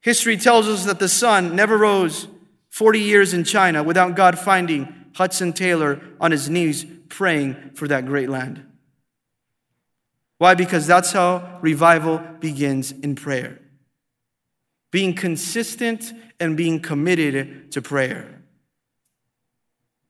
[0.00, 2.28] History tells us that the sun never rose
[2.78, 8.06] 40 years in China without God finding Hudson Taylor on his knees praying for that
[8.06, 8.64] great land.
[10.36, 10.54] Why?
[10.54, 13.60] Because that's how revival begins in prayer.
[14.92, 18.44] Being consistent and being committed to prayer.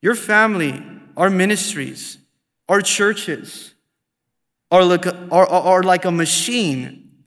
[0.03, 0.79] Your family,
[1.17, 2.19] our ministries,
[2.67, 3.73] our churches
[4.69, 7.23] are like a, are, are like a machine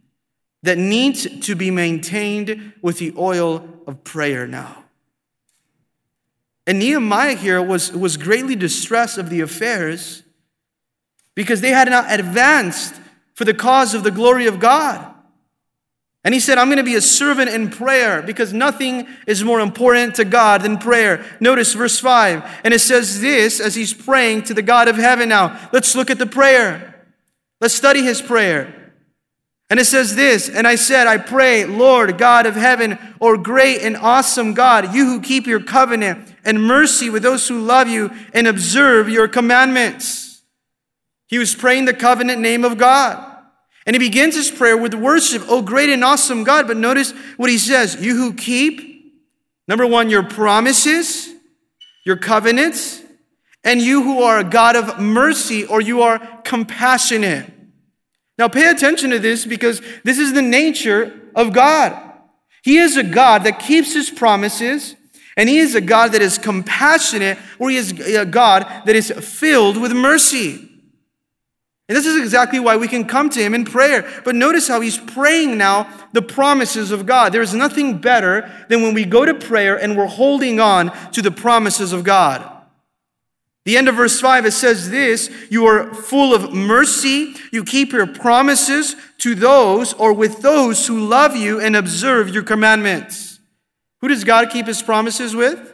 [0.62, 4.81] that needs to be maintained with the oil of prayer now.
[6.66, 10.22] And Nehemiah here was, was greatly distressed of the affairs
[11.34, 12.94] because they had not advanced
[13.34, 15.08] for the cause of the glory of God.
[16.24, 19.58] And he said, I'm going to be a servant in prayer because nothing is more
[19.58, 21.24] important to God than prayer.
[21.40, 22.60] Notice verse 5.
[22.62, 25.68] And it says this as he's praying to the God of heaven now.
[25.72, 27.06] Let's look at the prayer.
[27.60, 28.92] Let's study his prayer.
[29.68, 33.80] And it says this, and I said, I pray, Lord God of heaven, or great
[33.80, 38.10] and awesome God, you who keep your covenant and mercy with those who love you
[38.34, 40.42] and observe your commandments.
[41.28, 43.28] He was praying the covenant name of God.
[43.86, 46.66] And he begins his prayer with worship, oh great and awesome God.
[46.66, 49.14] But notice what he says, you who keep,
[49.66, 51.28] number one, your promises,
[52.04, 53.02] your covenants,
[53.64, 57.50] and you who are a God of mercy or you are compassionate.
[58.38, 61.96] Now, pay attention to this because this is the nature of God.
[62.62, 64.96] He is a God that keeps his promises,
[65.36, 69.10] and he is a God that is compassionate, or he is a God that is
[69.10, 70.68] filled with mercy.
[71.88, 74.08] And this is exactly why we can come to him in prayer.
[74.24, 77.32] But notice how he's praying now the promises of God.
[77.32, 81.20] There is nothing better than when we go to prayer and we're holding on to
[81.20, 82.48] the promises of God.
[83.64, 87.34] The end of verse 5, it says this You are full of mercy.
[87.52, 92.42] You keep your promises to those or with those who love you and observe your
[92.42, 93.31] commandments.
[94.02, 95.72] Who does God keep his promises with?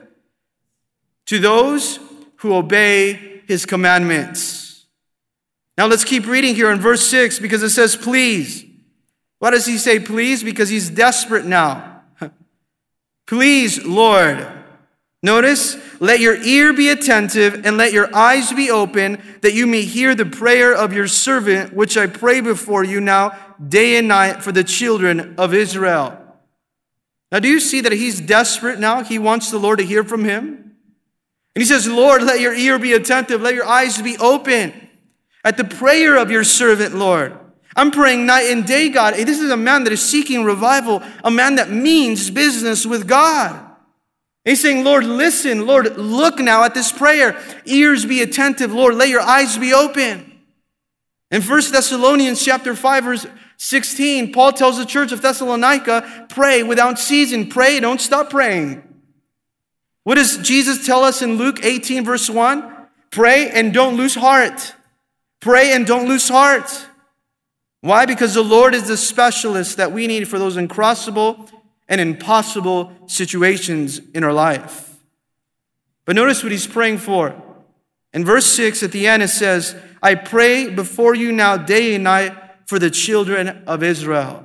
[1.26, 1.98] To those
[2.36, 4.86] who obey his commandments.
[5.76, 8.64] Now let's keep reading here in verse 6 because it says, Please.
[9.40, 10.42] Why does he say please?
[10.42, 12.02] Because he's desperate now.
[13.26, 14.46] please, Lord
[15.22, 19.82] Notice, let your ear be attentive and let your eyes be open that you may
[19.82, 23.36] hear the prayer of your servant, which I pray before you now,
[23.68, 26.17] day and night, for the children of Israel.
[27.30, 29.02] Now, do you see that he's desperate now?
[29.02, 30.76] He wants the Lord to hear from him.
[31.54, 34.88] And he says, Lord, let your ear be attentive, let your eyes be open
[35.44, 37.36] at the prayer of your servant, Lord.
[37.76, 39.14] I'm praying night and day, God.
[39.14, 43.64] This is a man that is seeking revival, a man that means business with God.
[44.44, 45.66] He's saying, Lord, listen.
[45.66, 47.38] Lord, look now at this prayer.
[47.66, 48.72] Ears be attentive.
[48.72, 50.40] Lord, let your eyes be open.
[51.30, 53.26] In 1 Thessalonians chapter 5 verse
[53.58, 57.50] 16, Paul tells the church of Thessalonica, pray without ceasing.
[57.50, 58.82] Pray, don't stop praying.
[60.04, 62.76] What does Jesus tell us in Luke 18 verse 1?
[63.10, 64.74] Pray and don't lose heart.
[65.40, 66.86] Pray and don't lose heart.
[67.80, 68.06] Why?
[68.06, 71.50] Because the Lord is the specialist that we need for those uncrossable
[71.88, 74.96] and impossible situations in our life.
[76.04, 77.34] But notice what he's praying for.
[78.12, 82.04] In verse 6 at the end, it says, I pray before you now day and
[82.04, 84.44] night for the children of Israel.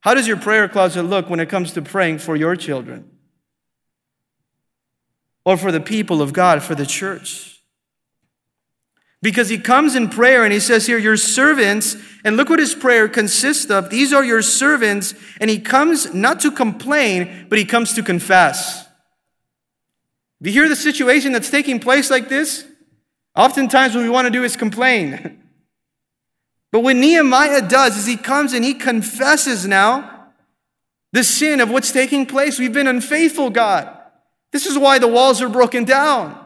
[0.00, 3.08] How does your prayer closet look when it comes to praying for your children?
[5.44, 7.62] Or for the people of God, for the church?
[9.22, 12.74] Because he comes in prayer and he says here, Your servants, and look what his
[12.74, 13.88] prayer consists of.
[13.88, 18.88] These are your servants, and he comes not to complain, but he comes to confess.
[20.42, 22.66] Do you hear the situation that's taking place like this?
[23.36, 25.42] Oftentimes, what we want to do is complain.
[26.74, 30.32] But what Nehemiah does is he comes and he confesses now
[31.12, 32.58] the sin of what's taking place.
[32.58, 33.96] We've been unfaithful, God.
[34.50, 36.36] This is why the walls are broken down.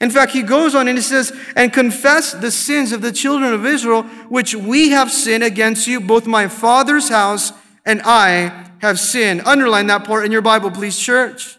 [0.00, 3.52] In fact, he goes on and he says, and confess the sins of the children
[3.52, 6.00] of Israel, which we have sinned against you.
[6.00, 7.52] Both my father's house
[7.84, 9.42] and I have sinned.
[9.42, 11.58] Underline that part in your Bible, please, church.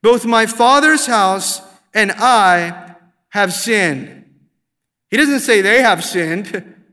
[0.00, 1.60] Both my father's house
[1.92, 2.94] and I
[3.30, 4.23] have sinned.
[5.14, 6.74] He doesn't say they have sinned.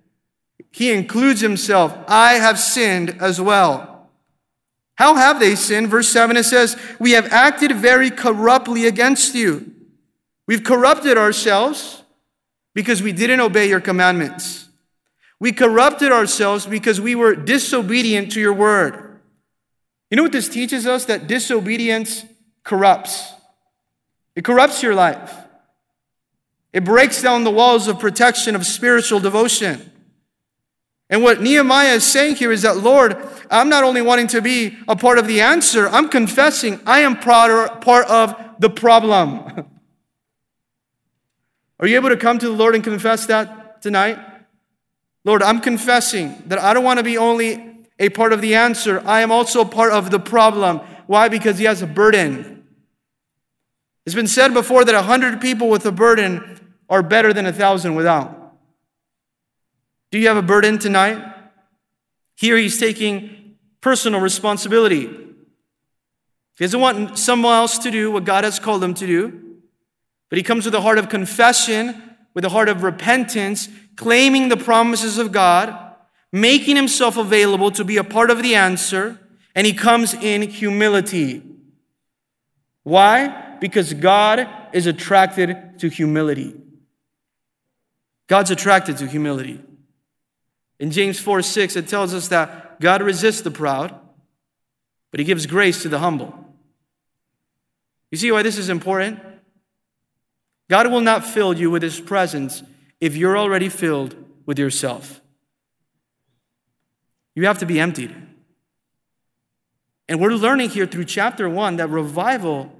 [0.73, 1.93] He includes himself.
[2.07, 4.09] I have sinned as well.
[4.95, 5.89] How have they sinned?
[5.89, 9.73] Verse 7 it says, We have acted very corruptly against you.
[10.47, 12.03] We've corrupted ourselves
[12.73, 14.69] because we didn't obey your commandments.
[15.41, 19.19] We corrupted ourselves because we were disobedient to your word.
[20.09, 21.03] You know what this teaches us?
[21.05, 22.23] That disobedience
[22.63, 23.33] corrupts.
[24.37, 25.35] It corrupts your life.
[26.73, 29.91] It breaks down the walls of protection of spiritual devotion.
[31.09, 33.17] And what Nehemiah is saying here is that, Lord,
[33.49, 37.17] I'm not only wanting to be a part of the answer, I'm confessing I am
[37.17, 37.51] part
[38.09, 39.67] of the problem.
[41.79, 44.19] Are you able to come to the Lord and confess that tonight?
[45.25, 47.67] Lord, I'm confessing that I don't want to be only
[47.99, 50.79] a part of the answer, I am also part of the problem.
[51.05, 51.29] Why?
[51.29, 52.63] Because He has a burden.
[54.05, 56.60] It's been said before that a hundred people with a burden
[56.91, 58.53] are better than a thousand without.
[60.11, 61.23] Do you have a burden tonight?
[62.35, 65.07] Here he's taking personal responsibility.
[66.57, 69.57] He doesn't want someone else to do what God has called him to do,
[70.29, 74.57] but he comes with a heart of confession, with a heart of repentance, claiming the
[74.57, 75.95] promises of God,
[76.33, 79.17] making himself available to be a part of the answer,
[79.55, 81.41] and he comes in humility.
[82.83, 83.55] Why?
[83.61, 86.55] Because God is attracted to humility.
[88.31, 89.59] God's attracted to humility.
[90.79, 93.93] In James 4 6, it tells us that God resists the proud,
[95.11, 96.33] but he gives grace to the humble.
[98.09, 99.19] You see why this is important?
[100.69, 102.63] God will not fill you with his presence
[103.01, 104.15] if you're already filled
[104.45, 105.19] with yourself.
[107.35, 108.15] You have to be emptied.
[110.07, 112.71] And we're learning here through chapter 1 that revival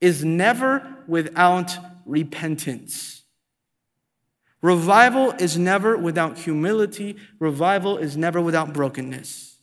[0.00, 3.19] is never without repentance.
[4.62, 9.56] Revival is never without humility, revival is never without brokenness.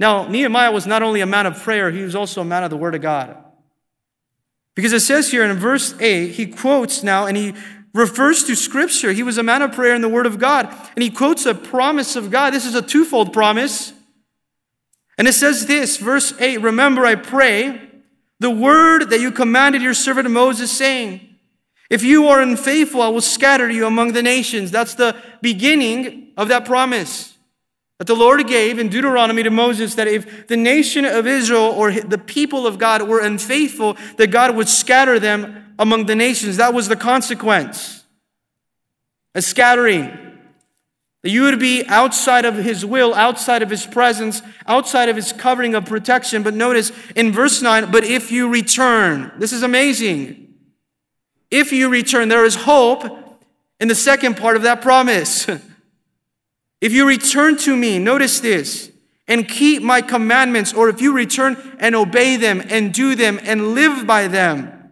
[0.00, 2.70] Now, Nehemiah was not only a man of prayer, he was also a man of
[2.70, 3.36] the Word of God.
[4.74, 7.54] Because it says here in verse 8, he quotes now and he
[7.92, 9.12] refers to Scripture.
[9.12, 10.72] He was a man of prayer in the Word of God.
[10.94, 12.52] And he quotes a promise of God.
[12.52, 13.92] This is a twofold promise.
[15.18, 17.90] And it says this, verse 8 Remember, I pray,
[18.38, 21.27] the word that you commanded your servant Moses, saying,
[21.90, 24.70] if you are unfaithful, I will scatter you among the nations.
[24.70, 27.38] That's the beginning of that promise
[27.98, 31.90] that the Lord gave in Deuteronomy to Moses that if the nation of Israel or
[31.92, 36.58] the people of God were unfaithful, that God would scatter them among the nations.
[36.58, 38.04] That was the consequence.
[39.34, 40.16] A scattering.
[41.24, 45.32] That you would be outside of his will, outside of his presence, outside of his
[45.32, 46.44] covering of protection.
[46.44, 50.47] But notice in verse 9, but if you return, this is amazing.
[51.50, 53.04] If you return, there is hope
[53.80, 55.48] in the second part of that promise.
[56.80, 58.90] if you return to me, notice this,
[59.26, 63.74] and keep my commandments, or if you return and obey them and do them and
[63.74, 64.90] live by them.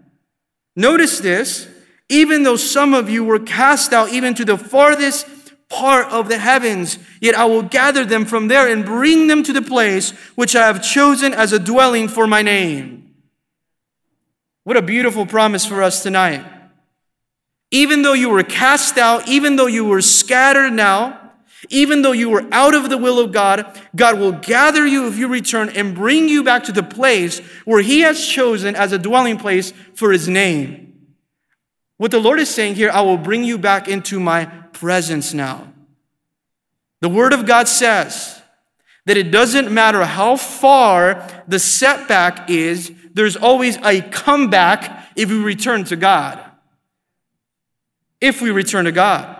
[0.74, 1.68] Notice this,
[2.08, 5.26] even though some of you were cast out even to the farthest
[5.68, 9.52] part of the heavens, yet I will gather them from there and bring them to
[9.52, 13.05] the place which I have chosen as a dwelling for my name.
[14.66, 16.44] What a beautiful promise for us tonight.
[17.70, 21.30] Even though you were cast out, even though you were scattered now,
[21.68, 25.16] even though you were out of the will of God, God will gather you if
[25.18, 28.98] you return and bring you back to the place where He has chosen as a
[28.98, 31.14] dwelling place for His name.
[31.98, 35.72] What the Lord is saying here, I will bring you back into my presence now.
[37.02, 38.42] The Word of God says
[39.04, 45.38] that it doesn't matter how far the setback is, there's always a comeback if we
[45.38, 46.38] return to God.
[48.20, 49.34] If we return to God.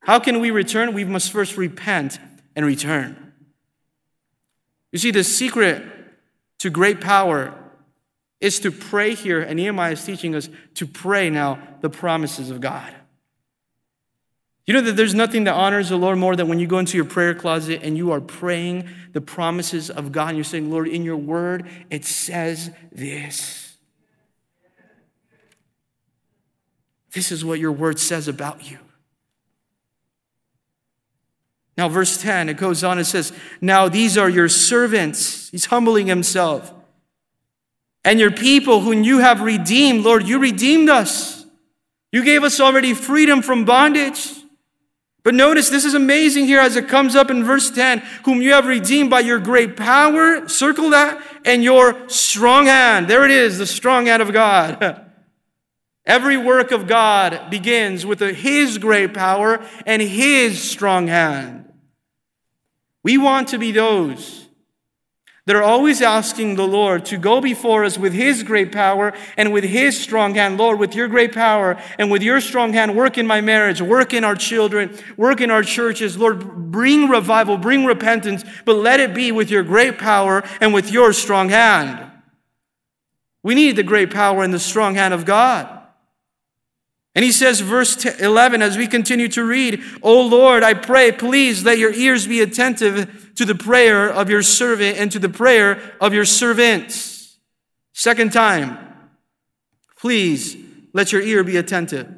[0.00, 0.92] How can we return?
[0.92, 2.18] We must first repent
[2.56, 3.32] and return.
[4.90, 5.84] You see, the secret
[6.58, 7.54] to great power
[8.40, 12.60] is to pray here, and Nehemiah is teaching us to pray now the promises of
[12.60, 12.92] God.
[14.66, 16.96] You know that there's nothing that honors the Lord more than when you go into
[16.96, 20.28] your prayer closet and you are praying the promises of God.
[20.28, 23.76] And you're saying, Lord, in your word, it says this.
[27.12, 28.78] This is what your word says about you.
[31.76, 35.48] Now, verse 10, it goes on and says, Now these are your servants.
[35.50, 36.72] He's humbling himself
[38.04, 40.04] and your people whom you have redeemed.
[40.04, 41.44] Lord, you redeemed us.
[42.12, 44.32] You gave us already freedom from bondage.
[45.22, 48.52] But notice this is amazing here as it comes up in verse 10 whom you
[48.52, 53.08] have redeemed by your great power, circle that, and your strong hand.
[53.08, 55.06] There it is, the strong hand of God.
[56.06, 61.70] Every work of God begins with His great power and His strong hand.
[63.02, 64.39] We want to be those
[65.50, 69.52] that are always asking the Lord to go before us with His great power and
[69.52, 70.58] with His strong hand.
[70.58, 74.14] Lord, with your great power and with your strong hand, work in my marriage, work
[74.14, 76.16] in our children, work in our churches.
[76.16, 80.92] Lord, bring revival, bring repentance, but let it be with your great power and with
[80.92, 82.08] your strong hand.
[83.42, 85.79] We need the great power and the strong hand of God.
[87.14, 91.64] And he says, verse 11, as we continue to read, O Lord, I pray, please
[91.64, 95.96] let your ears be attentive to the prayer of your servant and to the prayer
[96.00, 97.38] of your servants.
[97.92, 98.78] Second time,
[99.98, 100.56] please
[100.92, 102.08] let your ear be attentive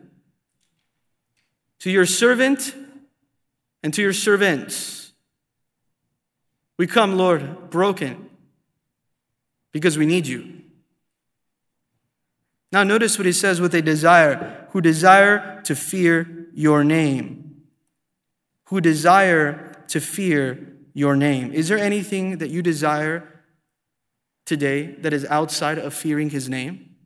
[1.80, 2.74] to your servant
[3.82, 5.12] and to your servants.
[6.78, 8.30] We come, Lord, broken
[9.72, 10.61] because we need you.
[12.72, 17.62] Now, notice what he says with a desire who desire to fear your name.
[18.66, 21.52] Who desire to fear your name.
[21.52, 23.28] Is there anything that you desire
[24.46, 26.96] today that is outside of fearing his name?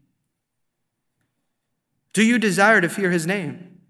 [2.13, 3.81] Do you desire to fear his name?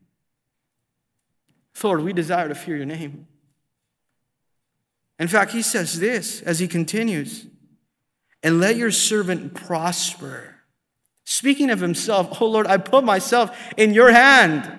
[1.82, 3.28] Lord, we desire to fear your name.
[5.18, 7.46] In fact, he says this as he continues
[8.42, 10.55] and let your servant prosper
[11.26, 14.78] Speaking of himself, oh Lord, I put myself in your hand.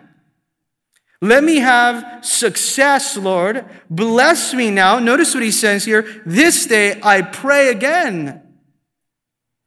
[1.22, 3.66] Let me have success, Lord.
[3.90, 4.98] Bless me now.
[5.00, 6.22] Notice what he says here.
[6.26, 8.42] This day I pray again.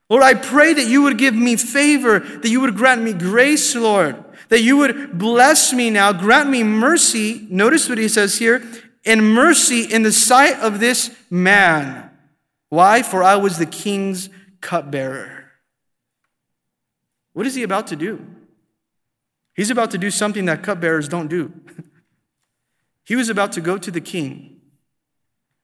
[0.08, 3.76] Lord, I pray that you would give me favor, that you would grant me grace,
[3.76, 7.46] Lord, that you would bless me now, grant me mercy.
[7.50, 8.62] Notice what he says here,
[9.04, 12.10] and mercy in the sight of this man.
[12.70, 13.02] Why?
[13.02, 15.39] For I was the king's cupbearer.
[17.32, 18.24] What is he about to do?
[19.54, 21.52] He's about to do something that cupbearers don't do.
[23.04, 24.60] he was about to go to the king,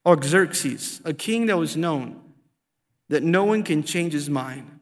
[0.04, 2.20] Artaxerxes, a king that was known
[3.08, 4.78] that no one can change his mind,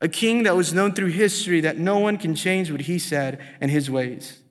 [0.00, 3.40] a king that was known through history that no one can change what he said
[3.60, 4.42] and his ways.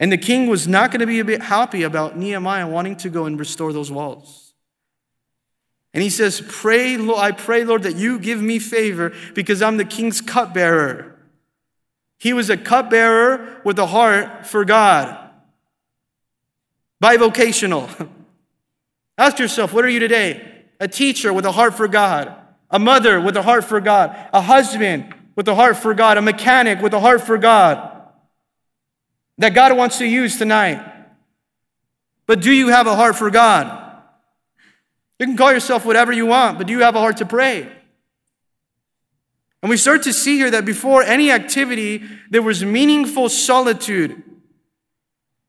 [0.00, 3.08] And the king was not going to be a bit happy about Nehemiah wanting to
[3.08, 4.41] go and restore those walls.
[5.94, 9.76] And he says, Pray, Lord, I pray, Lord, that you give me favor because I'm
[9.76, 11.16] the king's cupbearer.
[12.18, 15.18] He was a cupbearer with a heart for God.
[17.02, 18.08] Bivocational.
[19.18, 20.64] Ask yourself, what are you today?
[20.80, 22.34] A teacher with a heart for God,
[22.70, 26.22] a mother with a heart for God, a husband with a heart for God, a
[26.22, 27.92] mechanic with a heart for God
[29.38, 30.80] that God wants to use tonight.
[32.26, 33.81] But do you have a heart for God?
[35.22, 37.70] You can call yourself whatever you want, but do you have a heart to pray?
[39.62, 44.20] And we start to see here that before any activity, there was meaningful solitude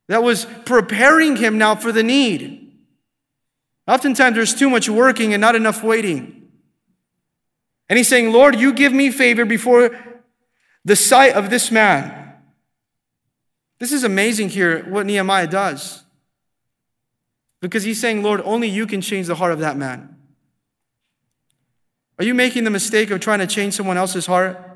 [0.09, 2.71] that was preparing him now for the need.
[3.87, 6.51] Oftentimes, there's too much working and not enough waiting.
[7.89, 9.97] And he's saying, Lord, you give me favor before
[10.85, 12.35] the sight of this man.
[13.79, 16.02] This is amazing here, what Nehemiah does.
[17.63, 20.17] Because he's saying, Lord, only you can change the heart of that man.
[22.19, 24.73] Are you making the mistake of trying to change someone else's heart?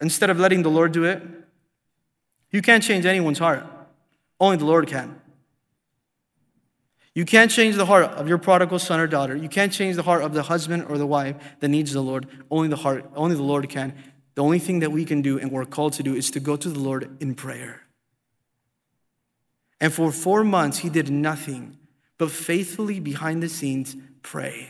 [0.00, 1.22] instead of letting the Lord do it?
[2.50, 3.66] You can't change anyone's heart,
[4.40, 5.20] only the Lord can.
[7.14, 9.34] You can't change the heart of your prodigal son or daughter.
[9.34, 12.28] You can't change the heart of the husband or the wife that needs the Lord.
[12.48, 13.92] Only the heart, only the Lord can.
[14.36, 16.54] The only thing that we can do and we're called to do is to go
[16.56, 17.82] to the Lord in prayer.
[19.80, 21.78] And for four months, he did nothing
[22.18, 24.68] but faithfully behind the scenes pray.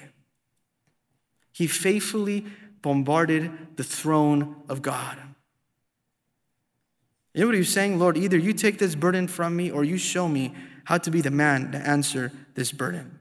[1.53, 2.47] He faithfully
[2.83, 5.19] bombarded the throne of God.
[7.35, 7.99] You know what he was saying?
[7.99, 10.55] Lord, either you take this burden from me or you show me
[10.85, 13.19] how to be the man to answer this burden.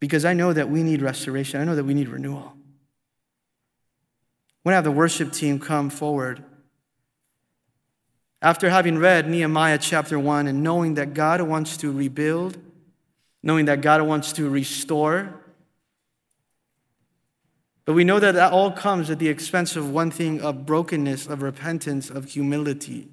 [0.00, 2.54] Because I know that we need restoration, I know that we need renewal.
[4.64, 6.44] I want to have the worship team come forward.
[8.42, 12.58] After having read Nehemiah chapter 1 and knowing that God wants to rebuild,
[13.40, 15.32] knowing that God wants to restore,
[17.84, 21.28] but we know that that all comes at the expense of one thing of brokenness,
[21.28, 23.08] of repentance, of humility.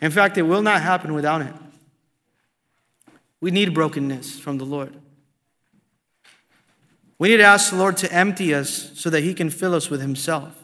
[0.00, 1.54] In fact, it will not happen without it.
[3.40, 4.94] We need brokenness from the Lord.
[7.18, 9.90] We need to ask the Lord to empty us so that He can fill us
[9.90, 10.59] with Himself.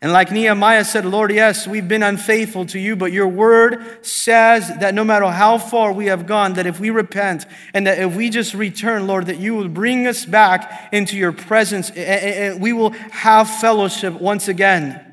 [0.00, 4.68] And like Nehemiah said, Lord, yes, we've been unfaithful to you, but your word says
[4.78, 8.14] that no matter how far we have gone, that if we repent and that if
[8.14, 12.72] we just return, Lord, that you will bring us back into your presence and we
[12.72, 15.04] will have fellowship once again.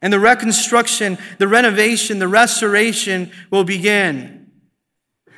[0.00, 4.52] And the reconstruction, the renovation, the restoration will begin.
[5.26, 5.32] I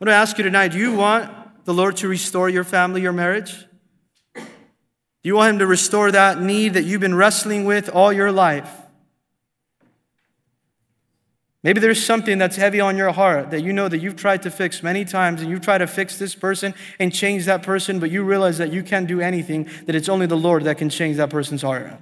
[0.00, 3.12] want to ask you tonight do you want the Lord to restore your family, your
[3.12, 3.64] marriage?
[5.22, 8.32] Do you want Him to restore that need that you've been wrestling with all your
[8.32, 8.70] life?
[11.62, 14.50] Maybe there's something that's heavy on your heart that you know that you've tried to
[14.50, 18.10] fix many times and you've tried to fix this person and change that person, but
[18.10, 21.18] you realize that you can't do anything, that it's only the Lord that can change
[21.18, 21.92] that person's heart.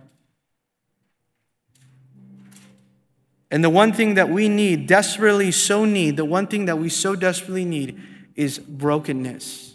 [3.50, 6.88] And the one thing that we need, desperately so need, the one thing that we
[6.88, 8.00] so desperately need
[8.36, 9.69] is brokenness.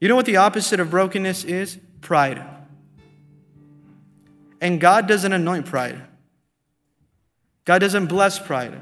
[0.00, 1.78] You know what the opposite of brokenness is?
[2.00, 2.42] Pride.
[4.60, 6.00] And God doesn't anoint pride.
[7.64, 8.80] God doesn't bless pride.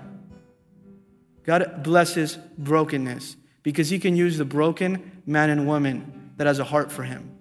[1.45, 6.65] God blesses brokenness because He can use the broken man and woman that has a
[6.65, 7.37] heart for Him.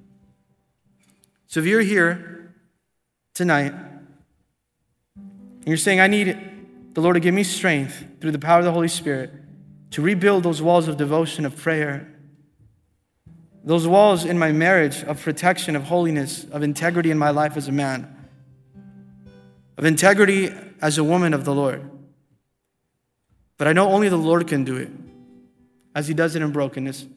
[1.48, 2.54] So if you're here
[3.34, 3.74] tonight
[5.16, 6.38] and you're saying, I need
[6.94, 9.32] the Lord to give me strength through the power of the Holy Spirit
[9.92, 12.17] to rebuild those walls of devotion, of prayer,
[13.68, 17.68] those walls in my marriage of protection, of holiness, of integrity in my life as
[17.68, 18.16] a man,
[19.78, 20.50] of integrity
[20.82, 21.92] as a woman of the Lord.
[23.58, 24.90] But I know only the Lord can do it,
[25.94, 27.08] as He does it in brokenness.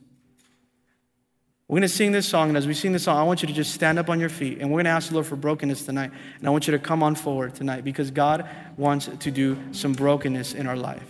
[1.68, 3.46] We're going to sing this song, and as we sing this song, I want you
[3.46, 5.36] to just stand up on your feet, and we're going to ask the Lord for
[5.36, 6.10] brokenness tonight.
[6.40, 8.44] And I want you to come on forward tonight because God
[8.76, 11.06] wants to do some brokenness in our life.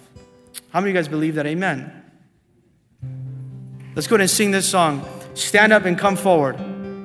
[0.69, 1.47] How many of you guys believe that?
[1.47, 1.91] Amen.
[3.95, 5.03] Let's go ahead and sing this song
[5.35, 6.57] stand up and come forward.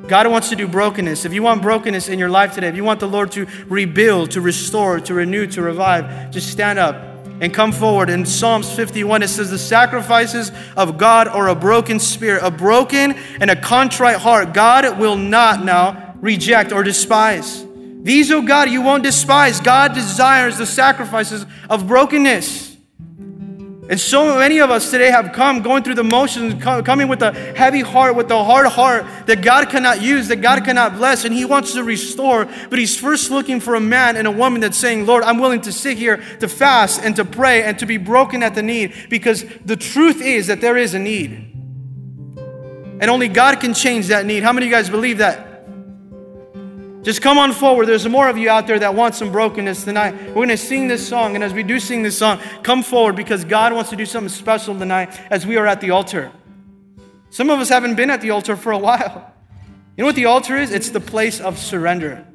[0.07, 1.25] God wants to do brokenness.
[1.25, 4.31] If you want brokenness in your life today, if you want the Lord to rebuild,
[4.31, 6.95] to restore, to renew, to revive, just stand up
[7.41, 8.09] and come forward.
[8.09, 13.13] In Psalms 51, it says, The sacrifices of God are a broken spirit, a broken
[13.39, 14.53] and a contrite heart.
[14.53, 17.65] God will not now reject or despise.
[18.01, 19.59] These, oh God, you won't despise.
[19.59, 22.74] God desires the sacrifices of brokenness.
[23.87, 27.31] And so many of us today have come going through the motions, coming with a
[27.53, 31.31] heavy heart, with a hard heart that God cannot use, that God cannot bless, and
[31.31, 32.45] He wants to restore.
[32.45, 35.61] But He's first looking for a man and a woman that's saying, Lord, I'm willing
[35.61, 38.93] to sit here to fast and to pray and to be broken at the need
[39.07, 41.31] because the truth is that there is a need.
[42.99, 44.41] And only God can change that need.
[44.41, 45.44] How many of you guys believe that?
[47.05, 47.85] Just come on forward.
[47.85, 50.15] There's more of you out there that want some brokenness tonight.
[50.29, 51.35] We're going to sing this song.
[51.35, 54.27] And as we do sing this song, come forward because God wants to do something
[54.27, 56.31] special tonight as we are at the altar.
[57.29, 59.31] Some of us haven't been at the altar for a while.
[59.95, 60.71] You know what the altar is?
[60.71, 62.25] It's the place of surrender.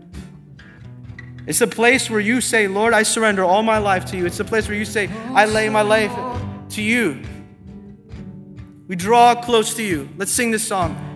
[1.48, 4.24] It's the place where you say, Lord, I surrender all my life to you.
[4.24, 6.12] It's the place where you say, I lay my life
[6.70, 7.24] to you.
[8.86, 10.08] We draw close to you.
[10.16, 11.09] Let's sing this song.